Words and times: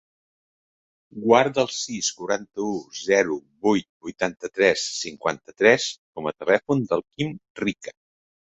Guarda 1.25 1.61
el 1.63 1.69
sis, 1.79 2.09
quaranta-u, 2.21 2.71
zero, 3.09 3.37
vuit, 3.69 3.87
vuitanta-tres, 4.07 4.87
cinquanta-tres 5.03 5.89
com 6.01 6.33
a 6.33 6.37
telèfon 6.43 6.85
del 6.91 7.09
Quim 7.09 7.39
Rica. 7.65 7.99